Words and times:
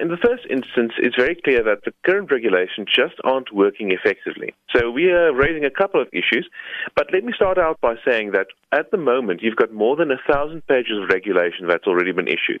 in 0.00 0.08
the 0.08 0.16
first 0.16 0.46
instance, 0.48 0.92
it's 0.98 1.16
very 1.16 1.34
clear 1.34 1.62
that 1.62 1.84
the 1.84 1.92
current 2.04 2.30
regulations 2.30 2.88
just 2.94 3.14
aren't 3.24 3.52
working 3.52 3.92
effectively. 3.92 4.54
So 4.74 4.90
we 4.90 5.10
are 5.10 5.32
raising 5.34 5.64
a 5.64 5.70
couple 5.70 6.00
of 6.00 6.08
issues, 6.12 6.48
but 6.96 7.06
let 7.12 7.24
me 7.24 7.32
start 7.34 7.58
out 7.58 7.80
by 7.80 7.96
saying 8.06 8.32
that 8.32 8.46
at 8.72 8.90
the 8.90 8.96
moment 8.96 9.42
you've 9.42 9.56
got 9.56 9.72
more 9.72 9.96
than 9.96 10.10
a 10.10 10.32
thousand 10.32 10.66
pages 10.66 10.98
of 11.02 11.08
regulation 11.08 11.66
that's 11.68 11.86
already 11.86 12.12
been 12.12 12.28
issued. 12.28 12.60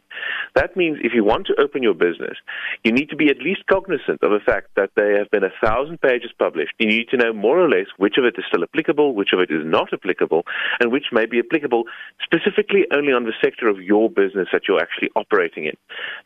That 0.54 0.76
means 0.76 0.98
if 1.02 1.12
you 1.14 1.24
want 1.24 1.46
to 1.46 1.60
open 1.60 1.82
your 1.82 1.94
business, 1.94 2.36
you 2.84 2.92
need 2.92 3.10
to 3.10 3.16
be 3.16 3.28
at 3.28 3.38
least 3.38 3.66
cognizant 3.70 4.22
of 4.22 4.30
the 4.30 4.40
fact 4.44 4.68
that 4.76 4.90
there 4.96 5.18
have 5.18 5.30
been 5.30 5.44
a 5.44 5.54
thousand 5.62 6.00
pages 6.00 6.30
published. 6.38 6.72
You 6.78 6.88
need 6.88 7.08
to 7.10 7.16
know 7.16 7.32
more 7.32 7.58
or 7.58 7.68
less 7.68 7.86
which 7.96 8.16
of 8.18 8.24
it 8.24 8.34
is 8.38 8.44
still 8.48 8.64
applicable, 8.64 9.14
which 9.14 9.32
of 9.32 9.40
it 9.40 9.50
is 9.50 9.64
not 9.64 9.92
applicable, 9.92 10.44
and 10.80 10.90
which 10.90 11.06
may 11.12 11.26
be 11.26 11.38
applicable 11.38 11.84
specifically 12.22 12.86
only 12.92 13.12
on 13.12 13.24
the 13.24 13.34
sector 13.42 13.68
of 13.68 13.80
your 13.80 14.10
business 14.10 14.48
that 14.52 14.62
you're 14.66 14.80
actually 14.80 15.10
operating 15.16 15.66
in. 15.66 15.76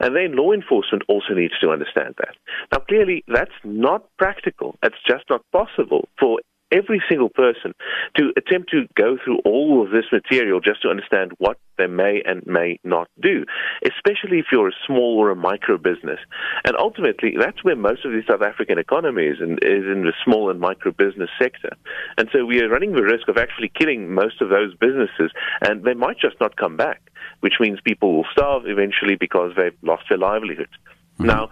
And 0.01 0.17
then 0.17 0.37
law 0.37 0.53
enforcement 0.53 1.03
also 1.09 1.35
needs 1.35 1.59
to 1.61 1.71
understand 1.71 2.15
that. 2.19 2.37
Now, 2.73 2.79
clearly, 2.81 3.25
that's 3.29 3.59
not 3.65 4.05
practical. 4.19 4.77
It's 4.83 4.97
just 5.07 5.25
not 5.29 5.43
possible 5.53 6.09
for 6.19 6.41
every 6.73 7.03
single 7.09 7.29
person 7.29 7.75
to 8.17 8.33
attempt 8.37 8.71
to 8.71 8.87
go 8.97 9.17
through 9.23 9.39
all 9.45 9.83
of 9.85 9.91
this 9.91 10.07
material 10.13 10.61
just 10.61 10.83
to 10.83 10.89
understand 10.89 11.33
what 11.39 11.59
they 11.79 11.87
may 11.87 12.23
and 12.25 12.47
may 12.47 12.79
not 12.85 13.09
do, 13.21 13.45
especially 13.85 14.39
if 14.39 14.47
you're 14.53 14.69
a 14.69 14.85
small 14.87 15.19
or 15.19 15.31
a 15.31 15.37
micro 15.37 15.77
business. 15.77 16.19
And 16.65 16.77
ultimately, 16.77 17.35
that's 17.39 17.65
where 17.65 17.77
most 17.77 18.05
of 18.05 18.13
the 18.13 18.23
South 18.29 18.43
African 18.43 18.79
economy 18.79 19.25
is, 19.25 19.41
in, 19.41 19.53
is 19.63 19.85
in 19.85 20.05
the 20.05 20.13
small 20.25 20.51
and 20.51 20.61
micro 20.61 20.93
business 20.93 21.31
sector. 21.41 21.71
And 22.19 22.29
so 22.33 22.45
we 22.45 22.61
are 22.61 22.69
running 22.69 22.93
the 22.93 23.03
risk 23.03 23.29
of 23.29 23.37
actually 23.37 23.73
killing 23.79 24.13
most 24.13 24.41
of 24.41 24.49
those 24.49 24.75
businesses, 24.75 25.33
and 25.63 25.85
they 25.85 25.95
might 25.95 26.19
just 26.19 26.37
not 26.41 26.57
come 26.57 26.77
back, 26.77 27.03
which 27.41 27.55
means 27.61 27.81
people 27.81 28.17
will 28.17 28.27
starve 28.33 28.63
eventually 28.67 29.17
because 29.17 29.53
they've 29.57 29.77
lost 29.83 30.05
their 30.09 30.19
livelihoods. 30.19 30.73
Mm-hmm. 31.19 31.27
Now, 31.27 31.51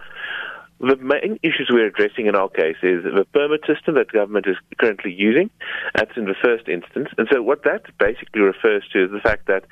the 0.79 0.95
main 0.97 1.39
issues 1.43 1.69
we're 1.69 1.87
addressing 1.87 2.27
in 2.27 2.35
our 2.35 2.49
case 2.49 2.77
is 2.83 3.03
the 3.03 3.25
permit 3.33 3.61
system 3.67 3.95
that 3.95 4.11
government 4.11 4.47
is 4.47 4.57
currently 4.79 5.11
using. 5.11 5.49
That's 5.95 6.15
in 6.17 6.25
the 6.25 6.35
first 6.43 6.67
instance. 6.67 7.09
And 7.17 7.27
so 7.31 7.41
what 7.41 7.63
that 7.63 7.83
basically 7.97 8.41
refers 8.41 8.83
to 8.93 9.05
is 9.05 9.11
the 9.11 9.21
fact 9.21 9.47
that 9.47 9.65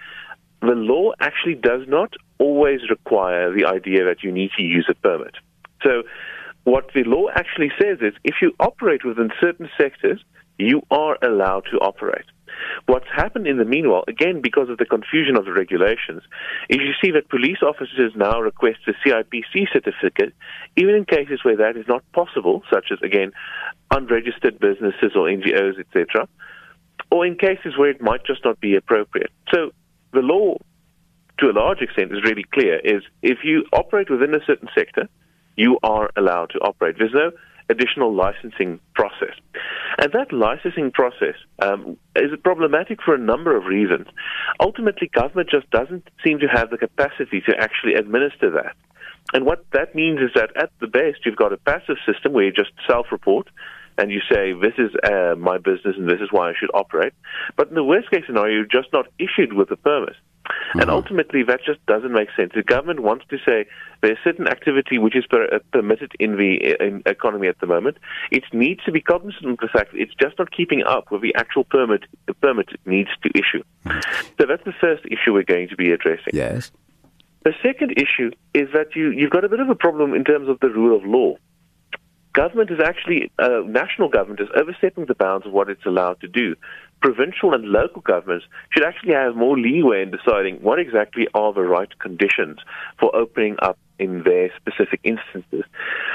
the 0.62 0.76
law 0.76 1.12
actually 1.20 1.56
does 1.56 1.82
not 1.88 2.14
always 2.38 2.82
require 2.90 3.52
the 3.52 3.66
idea 3.66 4.06
that 4.06 4.24
you 4.24 4.32
need 4.32 4.52
to 4.58 4.64
use 4.64 4.88
a 4.90 4.94
permit. 4.96 5.36
So 5.84 6.04
what 6.64 6.92
the 6.94 7.04
law 7.04 7.28
actually 7.34 7.72
says 7.82 7.98
is 8.02 8.14
if 8.24 8.36
you 8.42 8.54
operate 8.60 9.04
within 9.04 9.32
certain 9.42 9.70
sectors, 9.78 10.24
you 10.58 10.84
are 10.92 11.18
allowed 11.24 11.66
to 11.72 11.78
operate. 11.78 12.26
What's 12.86 13.08
happened 13.16 13.48
in 13.48 13.58
the 13.58 13.66
meanwhile, 13.66 14.04
again, 14.08 14.42
because 14.42 14.70
of 14.70 14.78
the 14.78 14.86
confusion 14.86 15.38
of 15.38 15.46
the 15.46 15.54
regulations, 15.54 16.24
is 16.70 16.80
you 16.80 16.94
see 17.04 17.12
that 17.12 17.30
police 17.30 17.60
officers 17.62 18.14
now 18.16 18.40
request 18.40 18.80
a 18.88 18.94
CIPC 19.08 19.68
certificate, 19.72 20.34
even 20.76 20.96
in 20.96 21.06
cases 21.06 21.44
where 21.44 21.58
that 21.58 21.78
is 21.78 21.86
not 21.88 22.04
possible, 22.14 22.64
such 22.72 22.92
as, 22.92 23.00
again, 23.04 23.32
unregistered 23.92 24.60
businesses 24.60 25.12
or 25.16 25.28
NGOs, 25.28 25.80
etc., 25.80 26.28
or 27.12 27.26
in 27.26 27.38
cases 27.38 27.78
where 27.78 27.90
it 27.90 28.02
might 28.02 28.26
just 28.26 28.44
not 28.46 28.60
be 28.60 28.76
appropriate. 28.76 29.32
So 29.54 29.72
the 30.14 30.22
law, 30.22 30.56
to 31.40 31.48
a 31.48 31.54
large 31.54 31.82
extent, 31.82 32.12
is 32.14 32.24
really 32.24 32.46
clear, 32.54 32.80
is 32.80 33.04
if 33.22 33.40
you 33.44 33.66
operate 33.74 34.10
within 34.10 34.34
a 34.34 34.44
certain 34.46 34.70
sector, 34.76 35.08
you 35.56 35.78
are 35.84 36.10
allowed 36.16 36.52
to 36.52 36.60
operate. 36.60 36.96
There's 36.98 37.14
no 37.14 37.32
additional 37.72 38.14
licensing 38.14 38.80
process. 38.94 39.36
And 39.98 40.12
that 40.14 40.32
licensing 40.32 40.92
process 40.92 41.36
um, 41.62 41.98
is 42.16 42.32
problematic 42.44 43.00
for 43.04 43.16
a 43.16 43.18
number 43.18 43.56
of 43.58 43.66
reasons. 43.66 44.08
Ultimately, 44.60 45.10
government 45.14 45.50
just 45.50 45.70
doesn't 45.72 46.08
seem 46.24 46.40
to 46.40 46.48
have 46.48 46.70
the 46.70 46.78
capacity 46.78 47.42
to 47.48 47.56
actually 47.58 47.96
administer 47.96 48.52
that. 48.52 48.76
And 49.34 49.46
what 49.46 49.66
that 49.72 49.96
means 49.96 50.20
is 50.20 50.32
that 50.36 50.52
at 50.56 50.72
the 50.80 50.88
best, 50.88 51.26
you've 51.26 51.36
got 51.36 51.54
a 51.54 51.58
passive 51.58 51.98
system 52.06 52.34
where 52.34 52.44
you 52.44 52.52
just 52.52 52.72
self 52.88 53.08
report 53.12 53.48
and 53.98 54.12
you 54.12 54.20
say, 54.32 54.54
this 54.54 54.74
is 54.78 54.92
uh, 55.04 55.36
my 55.38 55.58
business 55.58 55.96
and 55.98 56.10
this 56.10 56.22
is 56.22 56.30
why 56.32 56.50
I 56.50 56.54
should 56.60 56.72
operate. 56.74 57.14
But 57.56 57.70
in 57.70 57.76
the 57.76 57.84
worst 57.84 58.10
case 58.10 58.24
scenario, 58.26 58.56
you're 58.56 58.82
just 58.82 58.92
not 58.94 59.08
issued 59.20 59.54
with 59.54 59.70
a 59.72 59.78
permit. 59.78 60.16
Mm-hmm. 60.72 60.80
And 60.80 60.90
ultimately, 60.90 61.44
that 61.44 61.60
just 61.66 61.86
doesn't 61.86 62.14
make 62.14 62.30
sense. 62.36 62.52
The 62.56 62.64
government 62.64 63.02
wants 63.02 63.26
to 63.30 63.38
say 63.46 63.66
there's 64.02 64.18
certain 64.24 64.48
activity 64.48 64.98
which 64.98 65.16
is 65.18 65.26
per, 65.26 65.44
uh, 65.46 65.60
permitted 65.74 66.14
in 66.20 66.38
the 66.38 66.78
uh, 66.80 66.86
in 66.86 67.04
economy 67.06 67.48
at 67.48 67.60
the 67.60 67.68
moment. 67.68 67.98
It 68.32 68.44
needs 68.54 68.82
to 68.86 68.92
be 68.92 69.02
cognizant 69.02 69.46
of 69.46 69.58
the 69.58 69.68
fact 69.68 69.92
that 69.92 70.00
it's 70.00 70.16
just 70.16 70.40
not 70.40 70.52
keeping 70.52 70.84
up 70.84 71.12
with 71.12 71.22
the 71.22 71.36
actual 71.36 71.66
permit 71.66 72.04
the 72.26 72.34
permit 72.34 72.70
needs 72.86 73.10
to 73.24 73.30
issue. 73.36 73.64
Mm-hmm. 73.86 74.28
So 74.40 74.46
that's 74.48 74.64
the 74.64 74.74
first 74.80 75.04
issue 75.06 75.34
we're 75.34 75.44
going 75.44 75.68
to 75.68 75.76
be 75.76 75.92
addressing. 75.92 76.32
Yes. 76.34 76.72
The 77.44 77.54
second 77.62 77.94
issue 77.98 78.32
is 78.54 78.70
that 78.74 78.96
you, 78.96 79.10
you've 79.10 79.32
got 79.32 79.44
a 79.44 79.50
bit 79.50 79.60
of 79.60 79.68
a 79.68 79.76
problem 79.76 80.14
in 80.14 80.24
terms 80.24 80.48
of 80.48 80.60
the 80.60 80.70
rule 80.70 80.96
of 80.96 81.04
law 81.04 81.36
government 82.34 82.72
is 82.72 82.80
actually, 82.84 83.32
uh, 83.40 83.62
national 83.66 84.10
government 84.10 84.40
is 84.40 84.50
overstepping 84.56 85.06
the 85.06 85.16
bounds 85.16 85.46
of 85.46 85.52
what 85.52 85.70
it's 85.70 85.86
allowed 85.86 86.20
to 86.22 86.28
do. 86.28 86.56
Provincial 87.02 87.54
and 87.54 87.66
local 87.66 88.02
governments 88.02 88.46
should 88.70 88.84
actually 88.84 89.14
have 89.14 89.36
more 89.36 89.58
leeway 89.58 90.04
in 90.04 90.12
deciding 90.12 90.58
what 90.58 90.80
exactly 90.80 91.28
are 91.34 91.52
the 91.52 91.62
right 91.62 91.98
conditions 92.00 92.60
for 93.00 93.16
opening 93.16 93.56
up 93.62 93.78
in 93.98 94.24
their 94.24 94.52
specific 94.56 95.00
instances. 95.04 95.64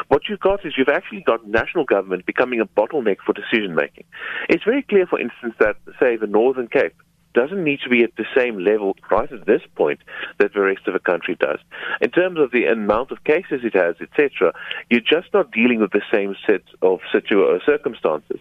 What 0.08 0.22
you've 0.28 0.40
got 0.40 0.64
is 0.64 0.74
you've 0.76 0.88
actually 0.88 1.22
got 1.22 1.46
national 1.46 1.84
government 1.84 2.26
becoming 2.26 2.60
a 2.60 2.66
bottleneck 2.66 3.18
for 3.24 3.32
decision 3.32 3.74
making. 3.74 4.04
It's 4.48 4.64
very 4.64 4.82
clear, 4.82 5.06
for 5.06 5.20
instance, 5.20 5.54
that, 5.58 5.76
say, 5.98 6.16
the 6.16 6.26
Northern 6.26 6.68
Cape 6.68 6.94
doesn't 7.36 7.62
need 7.62 7.80
to 7.84 7.90
be 7.90 8.02
at 8.02 8.16
the 8.16 8.24
same 8.34 8.58
level 8.58 8.96
right 9.10 9.30
at 9.30 9.44
this 9.44 9.60
point 9.76 10.00
that 10.38 10.54
the 10.54 10.60
rest 10.60 10.88
of 10.88 10.94
the 10.94 10.98
country 10.98 11.36
does. 11.38 11.58
In 12.00 12.10
terms 12.10 12.40
of 12.40 12.50
the 12.50 12.64
amount 12.64 13.12
of 13.12 13.22
cases 13.24 13.60
it 13.62 13.74
has, 13.74 13.94
etc., 14.00 14.54
you're 14.88 15.00
just 15.00 15.32
not 15.34 15.52
dealing 15.52 15.80
with 15.80 15.92
the 15.92 16.02
same 16.12 16.34
set 16.46 16.62
of 16.80 17.00
situ- 17.12 17.44
uh, 17.44 17.58
circumstances. 17.66 18.40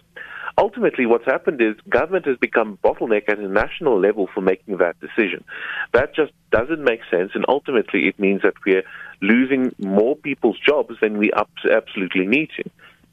Ultimately, 0.58 1.06
what's 1.06 1.26
happened 1.26 1.62
is 1.62 1.76
government 1.90 2.26
has 2.26 2.38
become 2.38 2.80
bottleneck 2.82 3.28
at 3.28 3.40
a 3.40 3.50
national 3.50 4.00
level 4.00 4.30
for 4.34 4.40
making 4.40 4.78
that 4.78 4.96
decision. 5.02 5.44
That 5.92 6.16
just 6.16 6.32
doesn't 6.52 6.82
make 6.82 7.02
sense, 7.12 7.32
and 7.36 7.44
ultimately, 7.50 8.08
it 8.08 8.18
means 8.18 8.42
that 8.44 8.54
we're 8.66 8.84
losing 9.22 9.76
more 9.80 10.16
people's 10.16 10.58
jobs 10.66 10.96
than 11.02 11.18
we 11.18 11.32
absolutely 11.70 12.26
need 12.26 12.50
to 12.56 12.64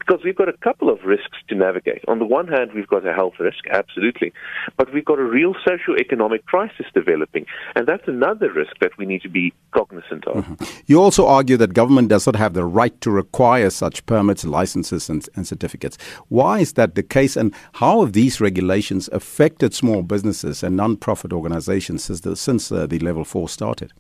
because 0.04 0.24
we've 0.24 0.36
got 0.36 0.48
a 0.48 0.56
couple 0.58 0.90
of 0.90 0.98
risks 1.04 1.38
to 1.48 1.54
navigate. 1.54 2.02
On 2.08 2.18
the 2.18 2.24
one 2.24 2.48
hand, 2.48 2.72
we've 2.74 2.86
got 2.86 3.06
a 3.06 3.12
health 3.12 3.34
risk, 3.38 3.64
absolutely, 3.70 4.32
but 4.76 4.92
we've 4.92 5.04
got 5.04 5.18
a 5.18 5.24
real 5.24 5.54
socio-economic 5.64 6.44
crisis 6.46 6.86
developing, 6.94 7.46
and 7.74 7.86
that's 7.86 8.06
another 8.06 8.52
risk 8.52 8.72
that 8.80 8.96
we 8.98 9.06
need 9.06 9.22
to 9.22 9.28
be 9.28 9.52
cognizant 9.72 10.26
of. 10.26 10.44
Mm-hmm. 10.44 10.64
You 10.86 11.00
also 11.00 11.26
argue 11.26 11.56
that 11.58 11.74
government 11.74 12.08
does 12.08 12.26
not 12.26 12.36
have 12.36 12.54
the 12.54 12.64
right 12.64 12.98
to 13.00 13.10
require 13.10 13.70
such 13.70 14.04
permits, 14.06 14.44
licenses, 14.44 15.08
and, 15.08 15.28
and 15.36 15.46
certificates. 15.46 15.96
Why 16.28 16.60
is 16.60 16.74
that 16.74 16.94
the 16.94 17.02
case, 17.02 17.36
and 17.36 17.54
how 17.74 18.00
have 18.00 18.12
these 18.12 18.40
regulations 18.40 19.08
affected 19.12 19.74
small 19.74 20.02
businesses 20.02 20.62
and 20.62 20.76
non-profit 20.76 21.32
organizations 21.32 22.04
since 22.04 22.20
the, 22.20 22.36
since 22.36 22.72
uh, 22.72 22.86
the 22.86 22.98
level 22.98 23.24
four 23.24 23.48
started? 23.48 23.92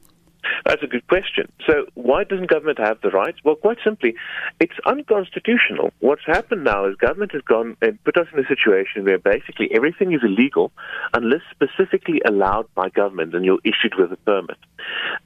That's 0.64 0.82
a 0.82 0.86
good 0.86 1.06
question. 1.08 1.50
So, 1.66 1.86
why 1.94 2.24
doesn't 2.24 2.48
government 2.48 2.78
have 2.78 3.00
the 3.02 3.10
rights? 3.10 3.38
Well, 3.44 3.56
quite 3.56 3.78
simply, 3.84 4.14
it's 4.60 4.78
unconstitutional. 4.86 5.92
What's 6.00 6.24
happened 6.26 6.64
now 6.64 6.86
is 6.86 6.96
government 6.96 7.32
has 7.32 7.42
gone 7.42 7.76
and 7.82 8.02
put 8.04 8.16
us 8.16 8.26
in 8.32 8.38
a 8.38 8.46
situation 8.46 9.04
where 9.04 9.18
basically 9.18 9.70
everything 9.74 10.12
is 10.12 10.20
illegal 10.22 10.72
unless 11.14 11.40
specifically 11.50 12.20
allowed 12.24 12.66
by 12.74 12.88
government 12.90 13.34
and 13.34 13.44
you're 13.44 13.60
issued 13.64 13.94
with 13.98 14.12
a 14.12 14.16
permit. 14.16 14.56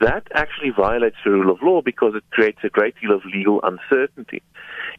That 0.00 0.26
actually 0.34 0.70
violates 0.70 1.16
the 1.24 1.30
rule 1.30 1.50
of 1.50 1.62
law 1.62 1.82
because 1.82 2.14
it 2.14 2.24
creates 2.30 2.58
a 2.64 2.68
great 2.68 2.94
deal 3.00 3.12
of 3.12 3.24
legal 3.24 3.60
uncertainty. 3.62 4.42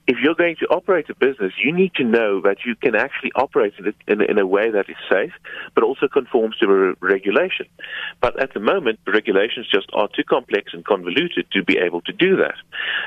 If 0.07 0.17
you're 0.23 0.35
going 0.35 0.55
to 0.59 0.67
operate 0.67 1.09
a 1.09 1.15
business, 1.15 1.53
you 1.63 1.73
need 1.73 1.93
to 1.95 2.03
know 2.03 2.41
that 2.41 2.57
you 2.65 2.75
can 2.75 2.95
actually 2.95 3.31
operate 3.35 3.73
it 3.77 3.95
in, 4.07 4.21
in 4.21 4.39
a 4.39 4.45
way 4.45 4.71
that 4.71 4.89
is 4.89 4.95
safe, 5.11 5.33
but 5.75 5.83
also 5.83 6.07
conforms 6.07 6.57
to 6.57 6.65
a 6.65 6.93
regulation. 7.05 7.65
But 8.21 8.41
at 8.41 8.53
the 8.53 8.59
moment, 8.59 8.99
regulations 9.05 9.67
just 9.71 9.89
are 9.93 10.07
too 10.07 10.23
complex 10.27 10.73
and 10.73 10.85
convoluted 10.85 11.45
to 11.51 11.63
be 11.63 11.77
able 11.77 12.01
to 12.01 12.13
do 12.13 12.35
that. 12.37 12.55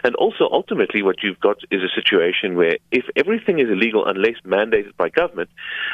And 0.04 0.14
also, 0.16 0.48
ultimately, 0.50 1.02
what 1.02 1.22
you've 1.22 1.40
got 1.40 1.58
is 1.70 1.82
a 1.82 1.94
situation 1.94 2.56
where 2.56 2.76
if 2.90 3.04
everything 3.16 3.58
is 3.58 3.68
illegal 3.70 4.06
unless 4.06 4.36
mandated 4.44 4.96
by 4.96 5.08
government, 5.08 5.50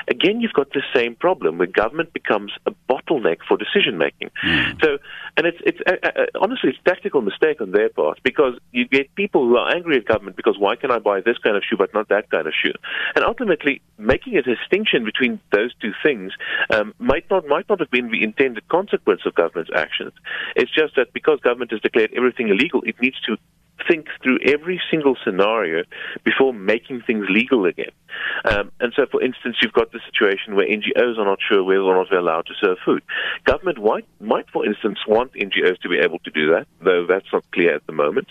again, 0.08 0.40
you've 0.40 0.52
got 0.52 0.70
the 0.72 0.82
same 0.94 1.14
problem 1.14 1.58
where 1.58 1.66
government 1.66 2.12
becomes 2.12 2.52
a 2.66 2.72
bottleneck 2.88 3.38
for 3.46 3.56
decision 3.56 3.98
making. 3.98 4.30
Mm. 4.44 4.82
So, 4.82 4.98
and 5.36 5.46
it's, 5.46 5.58
it's 5.64 5.80
uh, 5.86 5.96
uh, 6.02 6.26
honestly, 6.40 6.70
it's 6.70 6.78
a 6.84 6.88
tactical 6.88 7.20
mistake 7.22 7.60
on 7.60 7.72
their 7.72 7.88
part 7.88 8.20
because 8.22 8.54
you 8.72 8.86
get 8.86 9.14
people 9.14 9.46
who 9.46 9.56
are 9.56 9.74
angry 9.74 9.96
at 9.96 10.04
government 10.06 10.36
because 10.36 10.56
why 10.58 10.76
can 10.76 10.90
I 10.90 10.98
buy 10.98 11.20
this 11.20 11.38
kind 11.38 11.56
of 11.56 11.62
shoe 11.68 11.76
but 11.76 11.92
not 11.92 12.08
that 12.08 12.30
kind 12.30 12.46
of 12.46 12.54
shoe? 12.60 12.72
And 13.14 13.24
ultimately, 13.24 13.82
making 13.98 14.36
a 14.36 14.42
distinction 14.42 15.04
between 15.04 15.40
those 15.52 15.74
two 15.80 15.92
things 16.02 16.32
um, 16.70 16.94
might 16.98 17.28
not 17.30 17.46
might 17.46 17.68
not 17.68 17.80
have 17.80 17.90
been 17.90 18.10
the 18.10 18.22
intended 18.22 18.68
consequence 18.68 19.22
of 19.26 19.34
government's 19.34 19.70
actions. 19.74 20.12
It's 20.54 20.72
just 20.72 20.96
that 20.96 21.12
because 21.16 21.40
government 21.40 21.70
has 21.70 21.80
declared 21.80 22.12
everything 22.14 22.50
illegal, 22.50 22.82
it 22.84 22.94
needs 23.00 23.18
to 23.22 23.38
think 23.88 24.06
through 24.22 24.38
every 24.44 24.78
single 24.90 25.16
scenario 25.24 25.82
before 26.24 26.52
making 26.52 27.00
things 27.06 27.24
legal 27.30 27.64
again. 27.64 27.90
Um, 28.44 28.70
and 28.80 28.92
so, 28.94 29.06
for 29.10 29.22
instance, 29.22 29.56
you've 29.62 29.72
got 29.72 29.92
the 29.92 30.00
situation 30.04 30.56
where 30.56 30.66
NGOs 30.66 31.16
are 31.16 31.24
not 31.24 31.38
sure 31.48 31.64
whether 31.64 31.80
or 31.80 31.94
not 31.94 32.08
they're 32.10 32.18
allowed 32.18 32.44
to 32.48 32.54
serve 32.60 32.76
food. 32.84 33.02
Government 33.44 33.82
might, 33.82 34.06
might, 34.20 34.44
for 34.50 34.66
instance, 34.66 34.98
want 35.08 35.32
NGOs 35.32 35.78
to 35.80 35.88
be 35.88 36.00
able 36.00 36.18
to 36.18 36.30
do 36.30 36.52
that, 36.52 36.66
though 36.82 37.06
that's 37.06 37.32
not 37.32 37.50
clear 37.52 37.74
at 37.74 37.86
the 37.86 37.94
moment. 37.94 38.28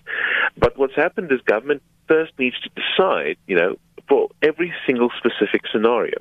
But 0.55 0.77
what's 0.77 0.95
happened 0.95 1.31
is 1.31 1.41
government 1.41 1.81
first 2.07 2.33
needs 2.37 2.55
to 2.61 2.69
decide, 2.69 3.37
you 3.47 3.55
know, 3.55 3.77
for 4.07 4.29
every 4.41 4.73
single 4.85 5.09
specific 5.17 5.61
scenario. 5.71 6.17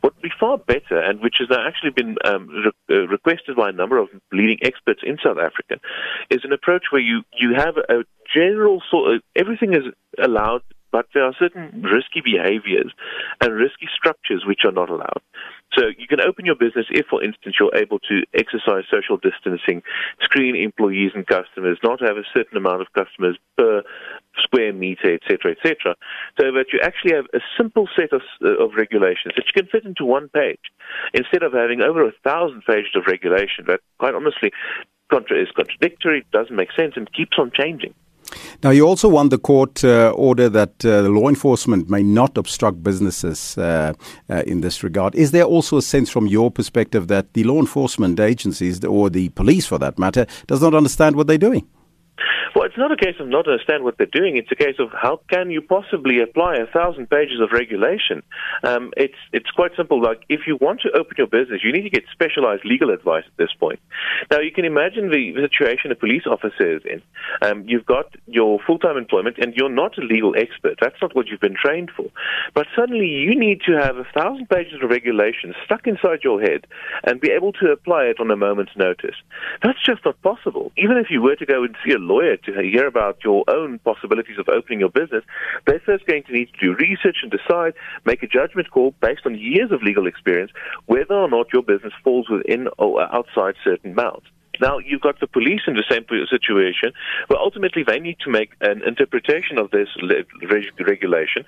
What 0.00 0.14
would 0.14 0.22
be 0.22 0.32
far 0.38 0.58
better, 0.58 0.98
and 0.98 1.20
which 1.20 1.36
has 1.40 1.48
actually 1.50 1.90
been 1.90 2.16
um, 2.24 2.48
re- 2.48 2.96
uh, 2.96 3.06
requested 3.08 3.56
by 3.56 3.68
a 3.68 3.72
number 3.72 3.98
of 3.98 4.08
leading 4.32 4.58
experts 4.62 5.00
in 5.02 5.18
South 5.22 5.38
Africa, 5.38 5.80
is 6.30 6.40
an 6.44 6.52
approach 6.52 6.84
where 6.90 7.02
you, 7.02 7.22
you 7.38 7.54
have 7.56 7.76
a 7.76 8.04
general 8.34 8.82
sort 8.90 9.14
of 9.14 9.22
everything 9.36 9.72
is 9.74 9.84
allowed 10.22 10.62
but 10.90 11.06
there 11.14 11.24
are 11.24 11.34
certain 11.38 11.82
risky 11.82 12.20
behaviors 12.24 12.92
and 13.40 13.54
risky 13.54 13.88
structures 13.94 14.44
which 14.46 14.60
are 14.64 14.72
not 14.72 14.88
allowed. 14.88 15.20
So 15.76 15.84
you 15.98 16.06
can 16.08 16.20
open 16.20 16.46
your 16.46 16.54
business 16.54 16.86
if, 16.90 17.06
for 17.06 17.22
instance, 17.22 17.56
you're 17.60 17.76
able 17.76 17.98
to 18.08 18.22
exercise 18.34 18.84
social 18.90 19.18
distancing, 19.18 19.82
screen 20.22 20.56
employees 20.56 21.12
and 21.14 21.26
customers, 21.26 21.78
not 21.84 22.00
have 22.00 22.16
a 22.16 22.24
certain 22.34 22.56
amount 22.56 22.80
of 22.80 22.88
customers 22.94 23.36
per 23.56 23.82
square 24.42 24.72
meter, 24.72 25.14
etc., 25.14 25.52
etc., 25.52 25.96
so 26.40 26.52
that 26.52 26.66
you 26.72 26.80
actually 26.82 27.14
have 27.14 27.26
a 27.34 27.40
simple 27.56 27.88
set 27.96 28.12
of, 28.12 28.22
uh, 28.44 28.64
of 28.64 28.74
regulations 28.76 29.34
that 29.36 29.44
you 29.46 29.62
can 29.62 29.68
fit 29.70 29.84
into 29.84 30.04
one 30.04 30.28
page, 30.28 30.72
instead 31.14 31.42
of 31.42 31.52
having 31.52 31.80
over 31.80 32.06
a 32.06 32.12
thousand 32.24 32.62
pages 32.66 32.94
of 32.94 33.04
regulation 33.06 33.64
that, 33.66 33.80
quite 33.98 34.14
honestly, 34.14 34.50
contra- 35.10 35.40
is 35.40 35.48
contradictory, 35.54 36.24
doesn't 36.32 36.56
make 36.56 36.72
sense, 36.72 36.94
and 36.96 37.12
keeps 37.12 37.38
on 37.38 37.50
changing. 37.54 37.94
Now, 38.62 38.70
you 38.70 38.86
also 38.86 39.08
want 39.08 39.30
the 39.30 39.38
court 39.38 39.84
uh, 39.84 40.10
order 40.10 40.48
that 40.48 40.84
uh, 40.84 41.02
law 41.02 41.28
enforcement 41.28 41.88
may 41.88 42.02
not 42.02 42.36
obstruct 42.36 42.82
businesses 42.82 43.56
uh, 43.56 43.92
uh, 44.28 44.42
in 44.46 44.60
this 44.60 44.82
regard. 44.82 45.14
Is 45.14 45.30
there 45.30 45.44
also 45.44 45.76
a 45.78 45.82
sense 45.82 46.10
from 46.10 46.26
your 46.26 46.50
perspective 46.50 47.08
that 47.08 47.32
the 47.34 47.44
law 47.44 47.58
enforcement 47.58 48.20
agencies, 48.20 48.84
or 48.84 49.10
the 49.10 49.30
police 49.30 49.66
for 49.66 49.78
that 49.78 49.98
matter, 49.98 50.26
does 50.46 50.60
not 50.60 50.74
understand 50.74 51.16
what 51.16 51.26
they're 51.26 51.38
doing? 51.38 51.66
Well, 52.58 52.66
it's 52.66 52.76
not 52.76 52.90
a 52.90 52.96
case 52.96 53.14
of 53.20 53.28
not 53.28 53.46
understand 53.46 53.84
what 53.84 53.98
they're 53.98 54.08
doing. 54.10 54.36
It's 54.36 54.50
a 54.50 54.56
case 54.56 54.80
of 54.80 54.88
how 54.90 55.20
can 55.30 55.52
you 55.52 55.62
possibly 55.62 56.20
apply 56.20 56.56
a 56.56 56.66
thousand 56.66 57.08
pages 57.08 57.38
of 57.40 57.52
regulation. 57.52 58.20
Um, 58.64 58.92
it's 58.96 59.14
it's 59.32 59.48
quite 59.52 59.70
simple. 59.76 60.02
Like 60.02 60.24
if 60.28 60.40
you 60.44 60.58
want 60.60 60.80
to 60.80 60.90
open 60.90 61.14
your 61.18 61.28
business, 61.28 61.60
you 61.62 61.72
need 61.72 61.82
to 61.82 61.90
get 61.90 62.02
specialized 62.10 62.64
legal 62.64 62.90
advice 62.90 63.22
at 63.28 63.36
this 63.36 63.52
point. 63.60 63.78
Now 64.32 64.40
you 64.40 64.50
can 64.50 64.64
imagine 64.64 65.08
the 65.08 65.34
situation 65.40 65.92
a 65.92 65.94
police 65.94 66.24
officer 66.26 66.78
is 66.78 66.82
in. 66.84 67.00
Um, 67.42 67.62
you've 67.68 67.86
got 67.86 68.06
your 68.26 68.58
full-time 68.66 68.96
employment, 68.96 69.36
and 69.38 69.54
you're 69.54 69.70
not 69.70 69.96
a 69.96 70.00
legal 70.00 70.34
expert. 70.36 70.78
That's 70.80 71.00
not 71.00 71.14
what 71.14 71.28
you've 71.28 71.38
been 71.38 71.54
trained 71.54 71.92
for. 71.96 72.06
But 72.54 72.66
suddenly 72.74 73.06
you 73.06 73.38
need 73.38 73.60
to 73.68 73.78
have 73.78 73.98
a 73.98 74.06
thousand 74.18 74.48
pages 74.48 74.82
of 74.82 74.90
regulation 74.90 75.54
stuck 75.64 75.86
inside 75.86 76.24
your 76.24 76.40
head 76.40 76.66
and 77.04 77.20
be 77.20 77.30
able 77.30 77.52
to 77.52 77.70
apply 77.70 78.06
it 78.06 78.18
on 78.18 78.32
a 78.32 78.36
moment's 78.36 78.74
notice. 78.74 79.14
That's 79.62 79.78
just 79.86 80.04
not 80.04 80.20
possible. 80.22 80.72
Even 80.76 80.96
if 80.96 81.06
you 81.08 81.22
were 81.22 81.36
to 81.36 81.46
go 81.46 81.62
and 81.62 81.76
see 81.86 81.92
a 81.92 81.98
lawyer 81.98 82.36
to 82.54 82.62
hear 82.62 82.86
about 82.86 83.18
your 83.24 83.44
own 83.48 83.78
possibilities 83.80 84.38
of 84.38 84.48
opening 84.48 84.80
your 84.80 84.90
business, 84.90 85.24
they're 85.66 85.80
first 85.80 86.06
going 86.06 86.22
to 86.24 86.32
need 86.32 86.48
to 86.52 86.60
do 86.60 86.74
research 86.74 87.18
and 87.22 87.30
decide, 87.30 87.74
make 88.04 88.22
a 88.22 88.26
judgment 88.26 88.70
call 88.70 88.94
based 89.00 89.22
on 89.26 89.38
years 89.38 89.70
of 89.72 89.82
legal 89.82 90.06
experience, 90.06 90.52
whether 90.86 91.14
or 91.14 91.28
not 91.28 91.46
your 91.52 91.62
business 91.62 91.92
falls 92.02 92.28
within 92.28 92.68
or 92.78 93.02
outside 93.02 93.54
certain 93.64 93.94
bounds. 93.94 94.26
Now, 94.60 94.78
you've 94.78 95.02
got 95.02 95.20
the 95.20 95.28
police 95.28 95.60
in 95.66 95.74
the 95.74 95.84
same 95.88 96.04
situation, 96.28 96.92
but 97.28 97.38
ultimately 97.38 97.84
they 97.84 98.00
need 98.00 98.18
to 98.24 98.30
make 98.30 98.50
an 98.60 98.82
interpretation 98.86 99.58
of 99.58 99.70
this 99.70 99.88
regulation 100.82 101.44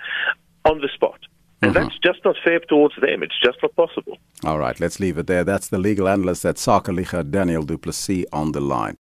on 0.65 0.81
the 0.81 0.89
spot. 0.95 1.19
And 1.63 1.75
mm-hmm. 1.75 1.85
that's 1.85 1.99
just 1.99 2.25
not 2.25 2.37
fair 2.43 2.61
towards 2.61 2.95
them. 3.01 3.23
It's 3.23 3.39
just 3.43 3.59
not 3.63 3.75
possible. 3.77 4.17
All 4.45 4.59
right, 4.59 4.79
let's 4.81 4.99
leave 4.99 5.19
it 5.19 5.27
there. 5.27 5.45
That's 5.45 5.69
the 5.69 5.79
legal 5.79 6.09
analyst 6.09 6.45
at 6.47 6.57
Sakeliga, 6.57 7.29
Daniel 7.29 7.63
du 7.63 7.77
Plessis, 7.77 8.25
on 8.33 8.53
the 8.53 8.61
line. 8.61 8.97